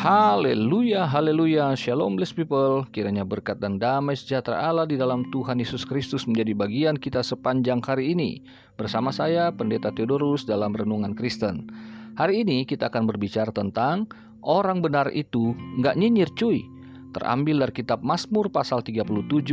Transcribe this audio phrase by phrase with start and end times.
[0.00, 2.88] Haleluya, haleluya, shalom blessed people.
[2.88, 7.84] Kiranya berkat dan damai sejahtera Allah di dalam Tuhan Yesus Kristus menjadi bagian kita sepanjang
[7.84, 8.40] hari ini.
[8.80, 11.68] Bersama saya Pendeta Theodorus dalam Renungan Kristen.
[12.16, 14.08] Hari ini kita akan berbicara tentang
[14.40, 16.64] Orang benar itu nggak nyinyir cuy.
[17.12, 19.04] Terambil dari kitab Mazmur pasal 37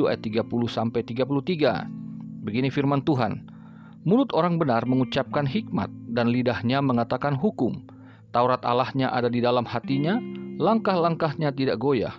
[0.07, 3.43] ayat 30 sampai 33 Begini firman Tuhan
[4.07, 7.83] Mulut orang benar mengucapkan hikmat dan lidahnya mengatakan hukum.
[8.31, 10.19] Taurat Allahnya ada di dalam hatinya,
[10.57, 12.17] langkah-langkahnya tidak goyah.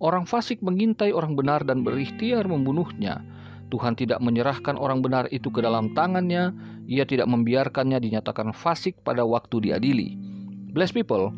[0.00, 3.20] Orang fasik mengintai orang benar dan berikhtiar membunuhnya.
[3.70, 6.50] Tuhan tidak menyerahkan orang benar itu ke dalam tangannya,
[6.90, 10.18] ia tidak membiarkannya dinyatakan fasik pada waktu diadili.
[10.74, 11.30] Bless people,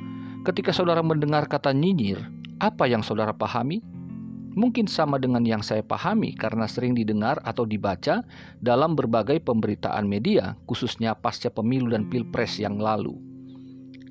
[0.47, 2.21] ketika saudara mendengar kata nyinyir,
[2.63, 3.85] apa yang saudara pahami?
[4.53, 8.21] Mungkin sama dengan yang saya pahami karena sering didengar atau dibaca
[8.61, 13.17] dalam berbagai pemberitaan media, khususnya pasca pemilu dan pilpres yang lalu.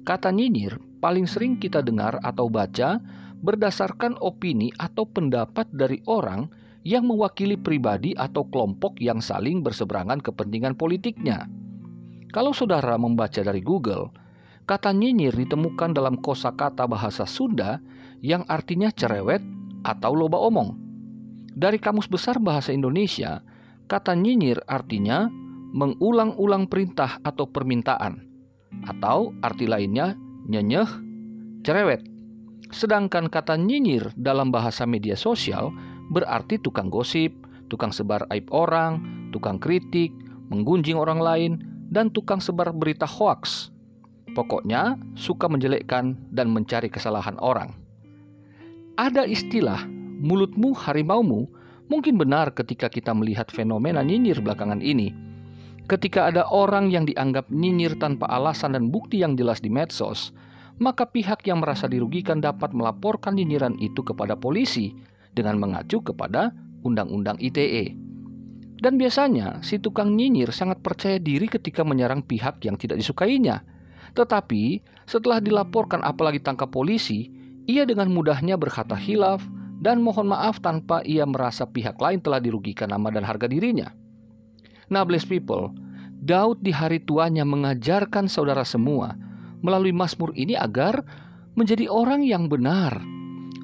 [0.02, 3.02] Kata nyinyir paling sering kita dengar atau baca
[3.42, 6.48] berdasarkan opini atau pendapat dari orang
[6.86, 11.50] yang mewakili pribadi atau kelompok yang saling berseberangan kepentingan politiknya.
[12.32, 14.14] Kalau saudara membaca dari Google,
[14.70, 17.82] kata nyinyir ditemukan dalam kosakata bahasa Sunda
[18.22, 19.42] yang artinya cerewet
[19.84, 20.78] atau loba omong.
[21.52, 23.44] Dari Kamus Besar Bahasa Indonesia,
[23.92, 25.28] kata nyinyir artinya
[25.76, 28.24] mengulang-ulang perintah atau permintaan
[28.88, 30.16] atau arti lainnya
[30.48, 30.88] nyenyeh,
[31.66, 32.06] cerewet.
[32.72, 35.76] Sedangkan kata nyinyir dalam bahasa media sosial
[36.10, 37.36] berarti tukang gosip,
[37.68, 39.04] tukang sebar aib orang,
[39.36, 40.12] tukang kritik,
[40.52, 41.52] menggunjing orang lain,
[41.92, 43.72] dan tukang sebar berita hoaks.
[44.32, 47.76] Pokoknya suka menjelekkan dan mencari kesalahan orang.
[48.96, 49.84] Ada istilah
[50.24, 51.52] mulutmu harimaumu
[51.92, 55.12] mungkin benar ketika kita melihat fenomena nyinyir belakangan ini
[55.90, 60.32] Ketika ada orang yang dianggap nyinyir tanpa alasan dan bukti yang jelas di medsos,
[60.82, 64.98] maka pihak yang merasa dirugikan dapat melaporkan nyinyiran itu kepada polisi
[65.38, 66.50] dengan mengacu kepada
[66.82, 67.94] Undang-Undang ITE.
[68.82, 73.62] Dan biasanya si tukang nyinyir sangat percaya diri ketika menyerang pihak yang tidak disukainya.
[74.18, 77.30] Tetapi setelah dilaporkan apalagi tangkap polisi,
[77.70, 79.46] ia dengan mudahnya berkata hilaf
[79.78, 84.01] dan mohon maaf tanpa ia merasa pihak lain telah dirugikan nama dan harga dirinya.
[84.92, 85.72] Nah, blessed people,
[86.20, 89.16] Daud di hari tuanya mengajarkan saudara semua
[89.64, 91.00] melalui Mazmur ini agar
[91.56, 93.00] menjadi orang yang benar.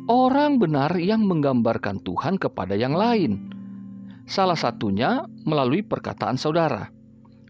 [0.07, 3.51] Orang benar yang menggambarkan Tuhan kepada yang lain.
[4.23, 6.87] Salah satunya melalui perkataan saudara.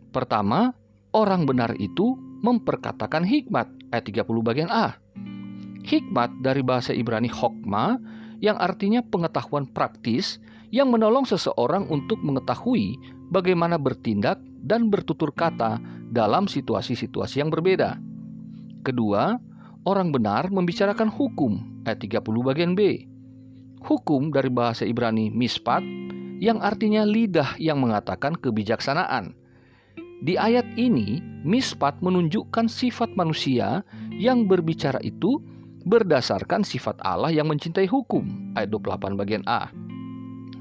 [0.10, 0.74] Pertama,
[1.14, 4.98] orang benar itu memperkatakan hikmat ayat 30 bagian A.
[5.86, 8.02] Hikmat dari bahasa Ibrani hokma
[8.42, 10.42] yang artinya pengetahuan praktis
[10.74, 13.00] yang menolong seseorang untuk mengetahui
[13.32, 15.80] bagaimana bertindak dan bertutur kata
[16.12, 18.00] dalam situasi-situasi yang berbeda.
[18.84, 19.36] Kedua,
[19.88, 23.08] orang benar membicarakan hukum ayat 30 bagian B.
[23.84, 25.84] Hukum dari bahasa Ibrani mispat
[26.44, 29.34] yang artinya lidah yang mengatakan kebijaksanaan.
[30.18, 33.86] Di ayat ini, mispat menunjukkan sifat manusia
[34.18, 35.38] yang berbicara itu
[35.86, 39.70] berdasarkan sifat Allah yang mencintai hukum ayat 28 bagian A.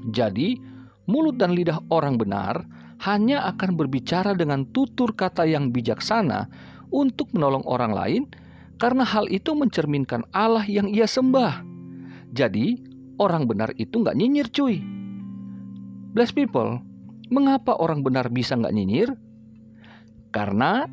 [0.07, 0.59] Jadi,
[1.07, 2.63] mulut dan lidah orang benar
[3.03, 6.49] hanya akan berbicara dengan tutur kata yang bijaksana
[6.89, 8.23] untuk menolong orang lain,
[8.79, 11.61] karena hal itu mencerminkan Allah yang ia sembah.
[12.31, 12.79] Jadi,
[13.19, 14.79] orang benar itu nggak nyinyir, cuy.
[16.15, 16.79] Bless people,
[17.29, 19.09] mengapa orang benar bisa nggak nyinyir?
[20.31, 20.87] Karena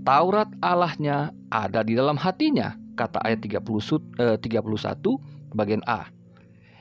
[0.00, 5.20] Taurat Allahnya ada di dalam hatinya, kata ayat 30, eh, 31
[5.52, 6.08] bagian A.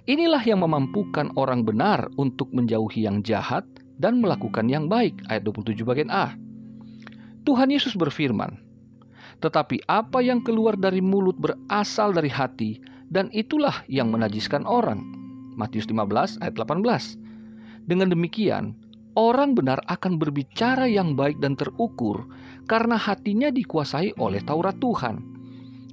[0.10, 3.62] Inilah yang memampukan orang benar untuk menjauhi yang jahat
[4.02, 5.22] dan melakukan yang baik.
[5.30, 6.34] Ayat 27 bagian A.
[7.46, 8.58] Tuhan Yesus berfirman,
[9.38, 15.06] "Tetapi apa yang keluar dari mulut berasal dari hati, dan itulah yang menajiskan orang."
[15.54, 17.14] Matius 15 ayat 18.
[17.86, 18.74] Dengan demikian,
[19.14, 22.26] orang benar akan berbicara yang baik dan terukur
[22.66, 25.22] karena hatinya dikuasai oleh Taurat Tuhan.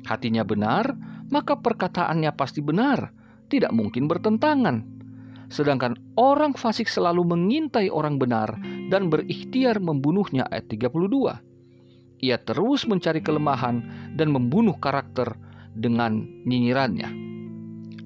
[0.09, 0.97] Hatinya benar,
[1.29, 4.83] maka perkataannya pasti benar tidak mungkin bertentangan.
[5.47, 8.59] Sedangkan orang fasik selalu mengintai orang benar
[8.91, 12.27] dan berikhtiar membunuhnya ayat 32.
[12.27, 13.85] Ia terus mencari kelemahan
[14.19, 15.37] dan membunuh karakter
[15.77, 17.09] dengan nyinyirannya.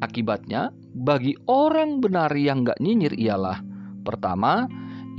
[0.04, 3.70] Akibatnya, bagi orang benar yang gak nyinyir ialah
[4.00, 4.64] Pertama,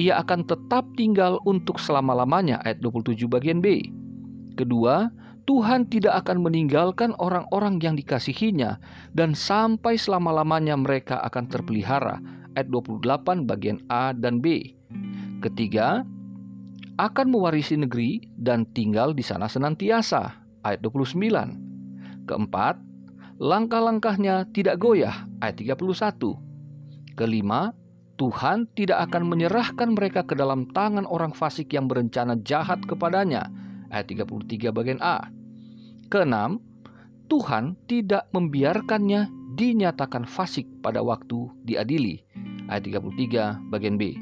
[0.02, 3.86] ia akan tetap tinggal untuk selama-lamanya ayat 27 bagian B.
[4.58, 5.08] Kedua,
[5.50, 8.78] Tuhan tidak akan meninggalkan orang-orang yang dikasihinya
[9.12, 12.22] dan sampai selama-lamanya mereka akan terpelihara.
[12.54, 14.76] Ayat 28 bagian A dan B.
[15.42, 16.04] Ketiga,
[17.00, 20.36] akan mewarisi negeri dan tinggal di sana senantiasa.
[20.62, 22.30] Ayat 29.
[22.30, 22.78] Keempat,
[23.42, 26.38] Langkah-langkahnya tidak goyah, ayat 31.
[27.18, 27.74] Kelima,
[28.22, 33.50] Tuhan tidak akan menyerahkan mereka ke dalam tangan orang fasik yang berencana jahat kepadanya,
[33.92, 35.28] ayat 33 bagian A.
[36.08, 36.64] Keenam,
[37.28, 42.24] Tuhan tidak membiarkannya dinyatakan fasik pada waktu diadili,
[42.68, 44.16] ayat 33 bagian B.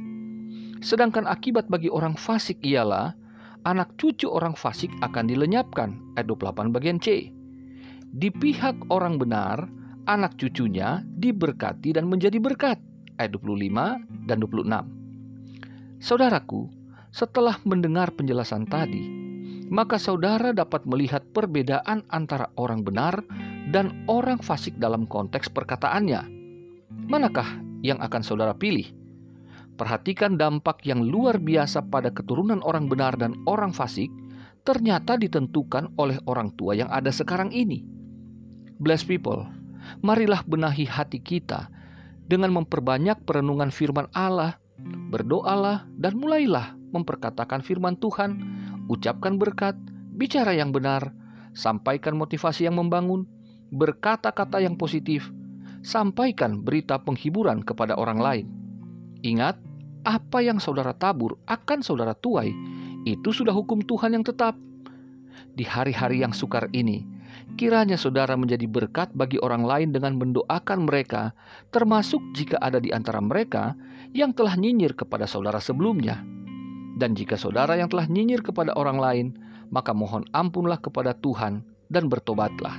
[0.82, 3.14] Sedangkan akibat bagi orang fasik ialah
[3.66, 7.34] anak cucu orang fasik akan dilenyapkan, ayat 28 bagian C.
[8.10, 9.70] Di pihak orang benar,
[10.10, 12.82] anak cucunya diberkati dan menjadi berkat.
[13.20, 16.00] Ayat 25 dan 26.
[16.00, 16.72] Saudaraku,
[17.12, 19.19] setelah mendengar penjelasan tadi,
[19.70, 23.22] maka saudara dapat melihat perbedaan antara orang benar
[23.70, 26.26] dan orang fasik dalam konteks perkataannya.
[27.06, 28.90] Manakah yang akan saudara pilih?
[29.78, 34.12] Perhatikan dampak yang luar biasa pada keturunan orang benar dan orang fasik
[34.68, 37.86] ternyata ditentukan oleh orang tua yang ada sekarang ini.
[38.82, 39.48] Bless people,
[40.04, 41.72] marilah benahi hati kita
[42.28, 44.60] dengan memperbanyak perenungan firman Allah,
[45.14, 48.38] berdoalah dan mulailah memperkatakan firman Tuhan,
[48.90, 49.78] ucapkan berkat,
[50.18, 51.14] bicara yang benar,
[51.54, 53.30] sampaikan motivasi yang membangun,
[53.70, 55.30] berkata-kata yang positif,
[55.86, 58.46] sampaikan berita penghiburan kepada orang lain.
[59.22, 59.62] Ingat,
[60.04, 62.50] apa yang saudara tabur akan saudara tuai,
[63.06, 64.58] itu sudah hukum Tuhan yang tetap.
[65.56, 67.20] Di hari-hari yang sukar ini,
[67.60, 71.36] Kiranya saudara menjadi berkat bagi orang lain dengan mendoakan mereka,
[71.76, 73.76] termasuk jika ada di antara mereka
[74.16, 76.24] yang telah nyinyir kepada saudara sebelumnya.
[77.00, 79.28] Dan jika saudara yang telah nyinyir kepada orang lain,
[79.72, 82.76] maka mohon ampunlah kepada Tuhan dan bertobatlah.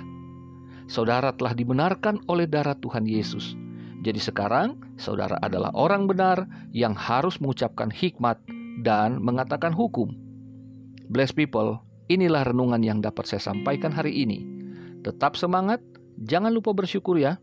[0.93, 3.57] Saudara telah dibenarkan oleh darah Tuhan Yesus.
[4.05, 6.45] Jadi sekarang saudara adalah orang benar
[6.77, 8.37] yang harus mengucapkan hikmat
[8.85, 10.13] dan mengatakan hukum.
[11.09, 11.81] Bless people,
[12.13, 14.45] inilah renungan yang dapat saya sampaikan hari ini.
[15.01, 15.81] Tetap semangat,
[16.29, 17.41] jangan lupa bersyukur ya.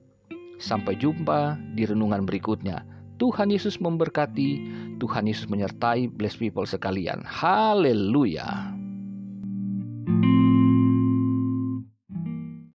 [0.62, 2.86] Sampai jumpa di renungan berikutnya.
[3.18, 4.50] Tuhan Yesus memberkati,
[4.98, 7.22] Tuhan Yesus menyertai bless people sekalian.
[7.26, 8.77] Haleluya.